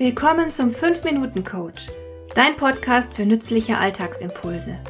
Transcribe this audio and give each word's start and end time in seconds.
Willkommen 0.00 0.48
zum 0.48 0.70
5-Minuten-Coach, 0.70 1.90
dein 2.34 2.56
Podcast 2.56 3.12
für 3.12 3.26
nützliche 3.26 3.76
Alltagsimpulse. 3.76 4.80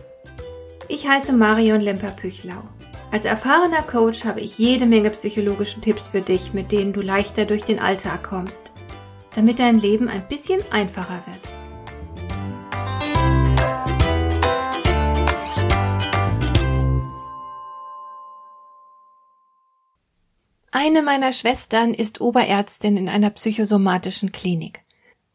Ich 0.86 1.09
heiße 1.09 1.32
Marion 1.32 1.80
Lemper-Püchlau. 1.80 2.62
Als 3.11 3.25
erfahrener 3.25 3.82
Coach 3.82 4.25
habe 4.25 4.41
ich 4.41 4.57
jede 4.57 4.86
Menge 4.86 5.11
psychologische 5.11 5.80
Tipps 5.80 6.07
für 6.07 6.20
dich, 6.20 6.52
mit 6.52 6.70
denen 6.70 6.93
du 6.93 7.00
leichter 7.00 7.45
durch 7.45 7.64
den 7.64 7.80
Alltag 7.80 8.23
kommst, 8.23 8.70
damit 9.34 9.59
dein 9.59 9.80
Leben 9.80 10.07
ein 10.07 10.29
bisschen 10.29 10.61
einfacher 10.70 11.24
wird. 11.27 11.40
Eine 20.70 21.03
meiner 21.03 21.32
Schwestern 21.32 21.95
ist 21.95 22.21
Oberärztin 22.21 22.96
in 22.96 23.08
einer 23.08 23.31
psychosomatischen 23.31 24.31
Klinik. 24.31 24.85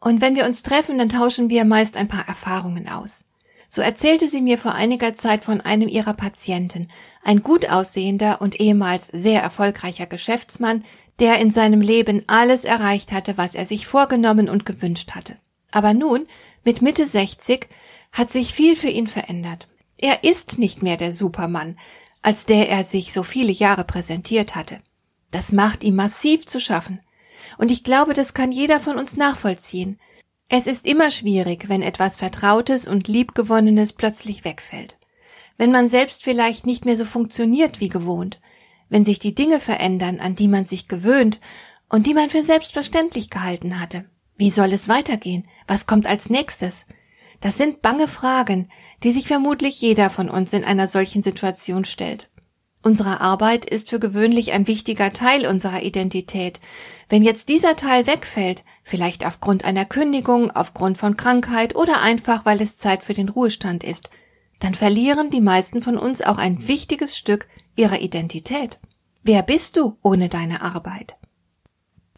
Und 0.06 0.22
wenn 0.22 0.36
wir 0.36 0.46
uns 0.46 0.62
treffen, 0.62 1.00
dann 1.00 1.10
tauschen 1.10 1.50
wir 1.50 1.66
meist 1.66 1.98
ein 1.98 2.08
paar 2.08 2.28
Erfahrungen 2.28 2.88
aus. 2.88 3.26
So 3.68 3.82
erzählte 3.82 4.28
sie 4.28 4.44
mir 4.44 4.60
vor 4.60 4.76
einiger 4.76 5.16
Zeit 5.16 5.44
von 5.44 5.62
einem 5.62 5.88
ihrer 5.88 6.14
Patienten, 6.14 6.90
ein 7.24 7.42
gut 7.42 7.68
aussehender 7.68 8.40
und 8.40 8.60
ehemals 8.60 9.08
sehr 9.08 9.42
erfolgreicher 9.42 10.06
Geschäftsmann, 10.06 10.84
der 11.18 11.40
in 11.40 11.50
seinem 11.50 11.82
Leben 11.82 12.22
alles 12.28 12.66
erreicht 12.66 13.12
hatte, 13.14 13.40
was 13.40 13.56
er 13.56 13.66
sich 13.66 13.88
vorgenommen 13.88 14.48
und 14.48 14.64
gewünscht 14.64 15.16
hatte. 15.16 15.38
Aber 15.72 15.96
nun, 15.96 16.28
mit 16.64 16.84
Mitte 16.84 17.08
60, 17.08 17.68
hat 18.12 18.32
sich 18.32 18.54
viel 18.54 18.76
für 18.76 18.90
ihn 18.90 19.08
verändert. 19.08 19.68
Er 19.98 20.24
ist 20.24 20.60
nicht 20.60 20.84
mehr 20.84 20.98
der 20.98 21.14
Supermann, 21.14 21.80
als 22.22 22.46
der 22.46 22.70
er 22.70 22.84
sich 22.84 23.12
so 23.12 23.24
viele 23.24 23.52
Jahre 23.52 23.86
präsentiert 23.86 24.54
hatte. 24.54 24.82
Das 25.32 25.52
macht 25.52 25.84
ihm 25.84 25.96
massiv 25.96 26.46
zu 26.46 26.60
schaffen. 26.60 27.00
Und 27.58 27.72
ich 27.72 27.84
glaube, 27.84 28.14
das 28.14 28.34
kann 28.34 28.52
jeder 28.52 28.80
von 28.80 28.98
uns 28.98 29.18
nachvollziehen. 29.18 30.00
Es 30.48 30.68
ist 30.68 30.86
immer 30.86 31.10
schwierig, 31.12 31.70
wenn 31.70 31.82
etwas 31.82 32.18
Vertrautes 32.18 32.88
und 32.88 33.08
Liebgewonnenes 33.08 33.94
plötzlich 33.94 34.46
wegfällt. 34.46 34.98
Wenn 35.58 35.72
man 35.72 35.88
selbst 35.88 36.24
vielleicht 36.24 36.66
nicht 36.66 36.86
mehr 36.86 36.98
so 36.98 37.06
funktioniert 37.06 37.80
wie 37.80 37.90
gewohnt. 37.90 38.40
Wenn 38.90 39.06
sich 39.06 39.20
die 39.20 39.34
Dinge 39.34 39.60
verändern, 39.60 40.20
an 40.20 40.36
die 40.36 40.48
man 40.48 40.66
sich 40.66 40.88
gewöhnt 40.88 41.40
und 41.90 42.08
die 42.08 42.14
man 42.14 42.30
für 42.30 42.44
selbstverständlich 42.44 43.30
gehalten 43.30 43.80
hatte. 43.80 44.06
Wie 44.38 44.50
soll 44.50 44.74
es 44.74 44.90
weitergehen? 44.90 45.48
Was 45.68 45.88
kommt 45.88 46.08
als 46.08 46.30
nächstes? 46.30 46.86
Das 47.42 47.58
sind 47.58 47.82
bange 47.82 48.08
Fragen, 48.08 48.70
die 49.04 49.12
sich 49.12 49.28
vermutlich 49.28 49.80
jeder 49.82 50.10
von 50.10 50.30
uns 50.30 50.54
in 50.54 50.64
einer 50.64 50.88
solchen 50.88 51.22
Situation 51.22 51.86
stellt. 51.86 52.30
Unsere 52.86 53.20
Arbeit 53.20 53.66
ist 53.66 53.90
für 53.90 54.00
gewöhnlich 54.00 54.52
ein 54.52 54.68
wichtiger 54.68 55.12
Teil 55.12 55.48
unserer 55.48 55.82
Identität. 55.82 56.60
Wenn 57.10 57.24
jetzt 57.24 57.50
dieser 57.50 57.76
Teil 57.76 58.06
wegfällt, 58.06 58.64
vielleicht 58.84 59.26
aufgrund 59.26 59.66
einer 59.66 59.86
Kündigung, 59.86 60.52
aufgrund 60.52 61.00
von 61.00 61.18
Krankheit 61.18 61.76
oder 61.76 62.04
einfach 62.04 62.46
weil 62.46 62.62
es 62.62 62.78
Zeit 62.78 63.04
für 63.04 63.16
den 63.16 63.30
Ruhestand 63.30 63.84
ist, 63.84 64.12
dann 64.60 64.76
verlieren 64.76 65.32
die 65.32 65.42
meisten 65.42 65.82
von 65.82 65.98
uns 65.98 66.22
auch 66.22 66.38
ein 66.38 66.68
wichtiges 66.68 67.18
Stück 67.18 67.48
ihrer 67.76 68.02
Identität. 68.02 68.80
Wer 69.24 69.42
bist 69.42 69.78
du 69.78 69.98
ohne 70.04 70.30
deine 70.30 70.62
Arbeit? 70.62 71.16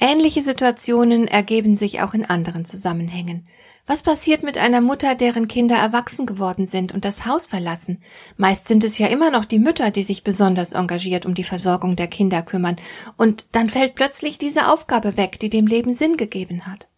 Ähnliche 0.01 0.43
Situationen 0.43 1.29
ergeben 1.29 1.77
sich 1.77 2.01
auch 2.01 2.13
in 2.13 2.25
anderen 2.25 2.65
Zusammenhängen. 2.65 3.47
Was 3.89 4.03
passiert 4.03 4.43
mit 4.43 4.57
einer 4.57 4.81
Mutter, 4.81 5.15
deren 5.15 5.47
Kinder 5.47 5.77
erwachsen 5.77 6.25
geworden 6.25 6.65
sind 6.65 6.93
und 6.93 7.05
das 7.05 7.25
Haus 7.25 7.47
verlassen? 7.47 8.01
Meist 8.35 8.67
sind 8.67 8.83
es 8.83 8.97
ja 8.97 9.07
immer 9.07 9.31
noch 9.31 9.45
die 9.45 9.59
Mütter, 9.59 9.91
die 9.91 10.03
sich 10.03 10.25
besonders 10.25 10.73
engagiert 10.73 11.25
um 11.25 11.33
die 11.33 11.45
Versorgung 11.45 11.95
der 11.95 12.07
Kinder 12.07 12.41
kümmern, 12.41 12.75
und 13.15 13.45
dann 13.53 13.69
fällt 13.69 13.95
plötzlich 13.95 14.37
diese 14.37 14.67
Aufgabe 14.67 15.15
weg, 15.15 15.39
die 15.39 15.49
dem 15.49 15.67
Leben 15.67 15.93
Sinn 15.93 16.17
gegeben 16.17 16.67
hat. 16.67 16.89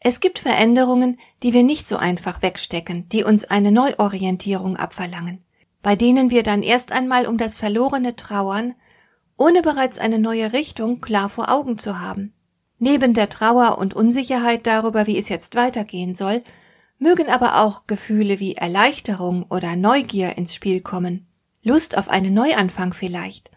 Es 0.00 0.20
gibt 0.20 0.38
Veränderungen, 0.38 1.18
die 1.42 1.54
wir 1.54 1.62
nicht 1.62 1.88
so 1.88 1.96
einfach 1.96 2.42
wegstecken, 2.42 3.08
die 3.08 3.24
uns 3.24 3.46
eine 3.46 3.72
Neuorientierung 3.72 4.76
abverlangen, 4.76 5.42
bei 5.82 5.96
denen 5.96 6.30
wir 6.30 6.42
dann 6.42 6.62
erst 6.62 6.92
einmal 6.92 7.26
um 7.26 7.38
das 7.38 7.56
Verlorene 7.56 8.16
trauern, 8.16 8.74
ohne 9.38 9.62
bereits 9.62 9.98
eine 9.98 10.18
neue 10.18 10.52
Richtung 10.52 11.00
klar 11.00 11.30
vor 11.30 11.50
Augen 11.50 11.78
zu 11.78 12.00
haben. 12.00 12.34
Neben 12.84 13.14
der 13.14 13.28
Trauer 13.28 13.78
und 13.78 13.94
Unsicherheit 13.94 14.66
darüber, 14.66 15.06
wie 15.06 15.16
es 15.16 15.28
jetzt 15.28 15.54
weitergehen 15.54 16.14
soll, 16.14 16.42
mögen 16.98 17.28
aber 17.28 17.60
auch 17.62 17.86
Gefühle 17.86 18.40
wie 18.40 18.56
Erleichterung 18.56 19.46
oder 19.48 19.76
Neugier 19.76 20.36
ins 20.36 20.52
Spiel 20.52 20.80
kommen, 20.80 21.28
Lust 21.62 21.96
auf 21.96 22.08
einen 22.08 22.34
Neuanfang 22.34 22.92
vielleicht, 22.92 23.52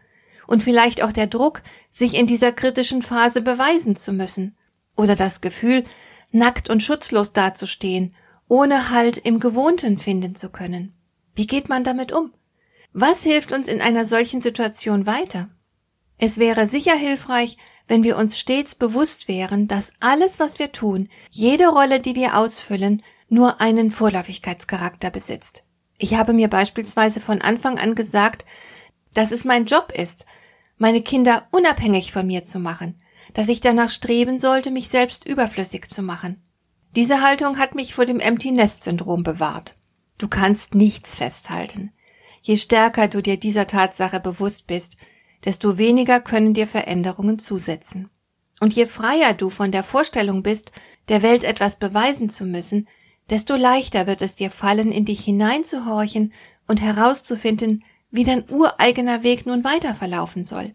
und 0.46 0.62
vielleicht 0.62 1.02
auch 1.02 1.12
der 1.12 1.26
Druck, 1.26 1.64
sich 1.90 2.14
in 2.14 2.28
dieser 2.28 2.52
kritischen 2.52 3.02
Phase 3.02 3.42
beweisen 3.42 3.96
zu 3.96 4.14
müssen, 4.14 4.56
oder 4.96 5.16
das 5.16 5.42
Gefühl, 5.42 5.86
nackt 6.30 6.70
und 6.70 6.84
schutzlos 6.84 7.34
dazustehen, 7.34 8.14
ohne 8.48 8.92
Halt 8.92 9.18
im 9.18 9.40
Gewohnten 9.40 9.98
finden 9.98 10.36
zu 10.36 10.52
können. 10.52 10.94
Wie 11.34 11.48
geht 11.48 11.68
man 11.68 11.84
damit 11.84 12.12
um? 12.12 12.32
Was 12.94 13.24
hilft 13.24 13.54
uns 13.54 13.68
in 13.68 13.82
einer 13.82 14.06
solchen 14.06 14.40
Situation 14.40 15.08
weiter? 15.08 15.50
Es 16.20 16.38
wäre 16.38 16.68
sicher 16.68 16.96
hilfreich, 16.96 17.58
wenn 17.88 18.04
wir 18.04 18.18
uns 18.18 18.40
stets 18.40 18.76
bewusst 18.76 19.28
wären, 19.28 19.68
dass 19.68 19.94
alles, 20.00 20.40
was 20.40 20.60
wir 20.60 20.72
tun, 20.72 21.10
jede 21.32 21.68
Rolle, 21.68 22.00
die 22.00 22.16
wir 22.16 22.38
ausfüllen, 22.38 23.04
nur 23.30 23.62
einen 23.62 23.92
Vorläufigkeitscharakter 23.92 25.10
besitzt. 25.12 25.64
Ich 25.98 26.16
habe 26.16 26.34
mir 26.34 26.50
beispielsweise 26.50 27.22
von 27.22 27.42
Anfang 27.42 27.78
an 27.80 27.96
gesagt, 27.96 28.46
dass 29.14 29.32
es 29.32 29.46
mein 29.46 29.66
Job 29.66 29.92
ist, 29.96 30.26
meine 30.78 31.02
Kinder 31.02 31.48
unabhängig 31.52 32.12
von 32.12 32.28
mir 32.28 32.44
zu 32.44 32.60
machen, 32.60 32.98
dass 33.34 33.48
ich 33.48 33.62
danach 33.62 33.92
streben 33.92 34.40
sollte, 34.40 34.72
mich 34.72 34.90
selbst 34.90 35.28
überflüssig 35.28 35.90
zu 35.90 36.02
machen. 36.02 36.44
Diese 36.96 37.22
Haltung 37.22 37.58
hat 37.58 37.76
mich 37.76 37.94
vor 37.94 38.06
dem 38.06 38.20
Empty 38.20 38.52
Nest 38.52 38.84
Syndrom 38.84 39.24
bewahrt. 39.24 39.76
Du 40.18 40.28
kannst 40.28 40.76
nichts 40.76 41.16
festhalten. 41.16 41.92
Je 42.42 42.58
stärker 42.58 43.08
du 43.08 43.22
dir 43.22 43.38
dieser 43.38 43.68
Tatsache 43.68 44.20
bewusst 44.20 44.68
bist, 44.68 44.98
desto 45.46 45.78
weniger 45.78 46.20
können 46.20 46.54
dir 46.54 46.68
Veränderungen 46.68 47.40
zusetzen. 47.40 48.10
Und 48.60 48.74
je 48.74 48.86
freier 48.86 49.34
du 49.34 49.50
von 49.50 49.72
der 49.72 49.84
Vorstellung 49.84 50.44
bist, 50.44 50.72
der 51.08 51.22
Welt 51.22 51.44
etwas 51.44 51.78
beweisen 51.78 52.30
zu 52.30 52.46
müssen, 52.46 52.88
desto 53.30 53.56
leichter 53.56 54.08
wird 54.08 54.22
es 54.22 54.36
dir 54.36 54.52
fallen, 54.52 54.92
in 54.92 55.06
dich 55.06 55.24
hineinzuhorchen 55.24 56.34
und 56.68 56.82
herauszufinden, 56.82 57.84
wie 58.12 58.24
dein 58.24 58.50
ureigener 58.50 59.24
Weg 59.24 59.46
nun 59.46 59.64
weiter 59.64 59.94
verlaufen 59.94 60.44
soll. 60.44 60.74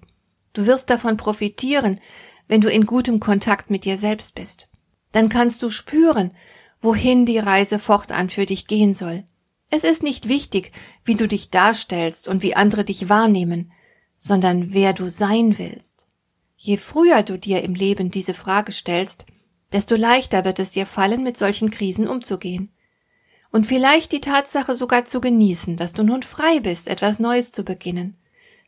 Du 0.53 0.66
wirst 0.66 0.91
davon 0.91 1.16
profitieren, 1.16 2.00
wenn 2.48 2.60
du 2.60 2.70
in 2.70 2.86
gutem 2.86 3.20
Kontakt 3.20 3.70
mit 3.70 3.84
dir 3.84 3.97
selbst 3.97 4.34
bist. 4.34 4.69
Dann 5.12 5.28
kannst 5.28 5.62
du 5.62 5.70
spüren, 5.70 6.32
wohin 6.80 7.26
die 7.26 7.38
Reise 7.38 7.78
fortan 7.78 8.28
für 8.28 8.47
dich 8.47 8.66
gehen 8.66 8.94
soll. 8.94 9.25
Es 9.70 9.84
ist 9.84 10.03
nicht 10.03 10.28
wichtig, 10.28 10.72
wie 11.04 11.14
du 11.14 11.28
dich 11.28 11.50
darstellst 11.50 12.26
und 12.26 12.42
wie 12.42 12.56
andere 12.56 12.84
dich 12.84 13.09
wahrnehmen, 13.09 13.72
sondern 14.20 14.72
wer 14.72 14.92
du 14.92 15.10
sein 15.10 15.58
willst. 15.58 16.06
Je 16.56 16.76
früher 16.76 17.22
du 17.22 17.38
dir 17.38 17.64
im 17.64 17.75
Leben 17.75 18.10
diese 18.10 18.34
Frage 18.34 18.70
stellst, 18.70 19.26
desto 19.72 19.97
leichter 19.97 20.44
wird 20.44 20.58
es 20.58 20.72
dir 20.72 20.86
fallen, 20.86 21.22
mit 21.25 21.36
solchen 21.36 21.70
Krisen 21.70 22.06
umzugehen. 22.06 22.70
Und 23.50 23.66
vielleicht 23.66 24.12
die 24.12 24.20
Tatsache 24.20 24.76
sogar 24.76 25.06
zu 25.06 25.20
genießen, 25.20 25.76
dass 25.76 25.94
du 25.94 26.04
nun 26.04 26.22
frei 26.22 26.60
bist, 26.60 26.86
etwas 26.86 27.19
Neues 27.19 27.50
zu 27.50 27.64
beginnen. 27.64 28.16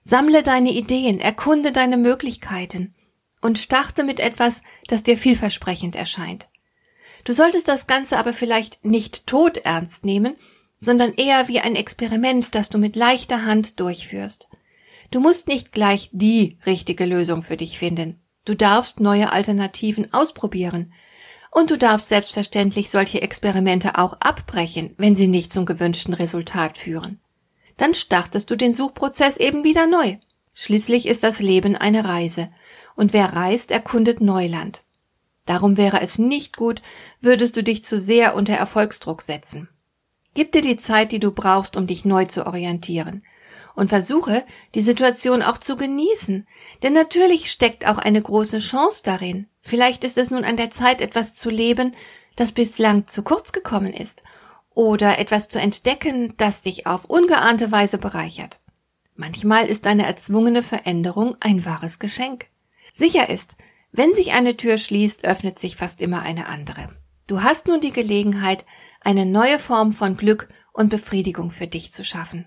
Sammle 0.03 0.43
deine 0.43 0.73
Ideen, 0.73 1.21
erkunde 1.21 1.71
deine 1.71 1.99
Möglichkeiten 1.99 2.95
und 3.43 3.59
starte 3.59 4.05
mit 4.05 4.21
etwas, 4.21 4.63
das 4.89 5.03
dir 5.03 5.19
vielversprechend 5.19 5.95
erscheint. 5.95 6.49
Du 7.25 7.33
solltest 7.33 7.69
das 7.69 7.87
Ganze 7.87 8.19
aber 8.19 8.33
vielleicht 8.33 8.85
nicht 8.85 9.27
tot 9.27 9.59
ernst 9.59 10.05
nehmen, 10.05 10.35
sondern 10.79 11.13
eher 11.15 11.47
wie 11.47 11.61
ein 11.61 11.77
Experiment, 11.77 12.55
das 12.55 12.71
du 12.71 12.79
mit 12.79 12.97
leichter 12.97 13.45
Hand 13.45 13.79
durchführst. 13.79 14.49
Du 15.13 15.21
musst 15.21 15.47
nicht 15.47 15.73
gleich 15.73 16.09
die 16.13 16.57
richtige 16.65 17.05
Lösung 17.05 17.43
für 17.43 17.59
dich 17.59 17.79
finden. 17.79 18.19
Du 18.47 18.55
darfst 18.55 18.99
neue 18.99 19.31
Alternativen 19.31 20.13
ausprobieren. 20.15 20.95
Und 21.51 21.71
du 21.71 21.77
darfst 21.77 22.09
selbstverständlich 22.09 22.89
solche 22.89 23.21
Experimente 23.21 23.99
auch 23.99 24.15
abbrechen, 24.21 24.95
wenn 24.97 25.15
sie 25.15 25.29
nicht 25.29 25.53
zum 25.53 25.67
gewünschten 25.67 26.15
Resultat 26.15 26.79
führen. 26.79 27.21
Dann 27.77 27.95
startest 27.95 28.49
du 28.51 28.57
den 28.57 28.73
Suchprozess 28.73 29.37
eben 29.37 29.65
wieder 29.65 29.87
neu. 29.87 30.17
Schließlich 30.55 31.07
ist 31.07 31.23
das 31.23 31.41
Leben 31.41 31.77
eine 31.77 32.07
Reise, 32.07 32.49
und 32.97 33.13
wer 33.13 33.35
reist, 33.35 33.71
erkundet 33.71 34.23
Neuland. 34.23 34.83
Darum 35.45 35.77
wäre 35.77 36.01
es 36.01 36.19
nicht 36.19 36.57
gut, 36.57 36.81
würdest 37.21 37.55
du 37.59 37.63
dich 37.63 37.85
zu 37.85 37.99
sehr 37.99 38.35
unter 38.35 38.55
Erfolgsdruck 38.55 39.21
setzen. 39.21 39.69
Gib 40.33 40.53
dir 40.53 40.63
die 40.63 40.79
Zeit, 40.79 41.13
die 41.13 41.21
du 41.21 41.33
brauchst, 41.33 41.77
um 41.77 41.87
dich 41.87 42.07
neu 42.07 42.25
zu 42.25 42.47
orientieren 42.47 43.23
und 43.75 43.89
versuche, 43.89 44.45
die 44.75 44.81
Situation 44.81 45.43
auch 45.43 45.59
zu 45.59 45.77
genießen. 45.77 46.47
Denn 46.83 46.93
natürlich 46.93 47.51
steckt 47.51 47.87
auch 47.87 47.99
eine 47.99 48.21
große 48.21 48.59
Chance 48.59 49.03
darin. 49.05 49.49
Vielleicht 49.61 50.05
ist 50.05 50.19
es 50.19 50.31
nun 50.31 50.45
an 50.45 50.57
der 50.57 50.71
Zeit, 50.71 51.01
etwas 51.01 51.35
zu 51.35 51.51
leben, 51.51 51.95
das 52.37 52.53
bislang 52.53 53.07
zu 53.07 53.23
kurz 53.23 53.53
gekommen 53.53 53.93
ist, 53.93 54.23
oder 54.75 55.19
etwas 55.19 55.49
zu 55.49 55.59
entdecken, 55.59 56.35
das 56.39 56.63
dich 56.63 56.87
auf 56.87 57.05
ungeahnte 57.05 57.71
Weise 57.71 57.99
bereichert. 57.99 58.59
Manchmal 59.15 59.67
ist 59.67 59.87
eine 59.87 60.07
erzwungene 60.07 60.63
Veränderung 60.63 61.37
ein 61.41 61.65
wahres 61.65 61.99
Geschenk. 61.99 62.47
Sicher 62.93 63.29
ist, 63.29 63.57
Wenn 63.95 64.15
sich 64.15 64.33
eine 64.33 64.57
Tür 64.57 64.79
schließt, 64.79 65.25
öffnet 65.25 65.59
sich 65.59 65.77
fast 65.77 66.01
immer 66.01 66.23
eine 66.23 66.47
andere. 66.47 66.89
Du 67.27 67.43
hast 67.43 67.67
nun 67.67 67.83
die 67.83 67.93
Gelegenheit, 67.93 68.65
eine 69.03 69.27
neue 69.27 69.59
Form 69.59 69.93
von 69.93 70.17
Glück 70.17 70.49
und 70.73 70.89
Befriedigung 70.89 71.51
für 71.51 71.67
dich 71.67 71.93
zu 71.93 72.03
schaffen. 72.03 72.47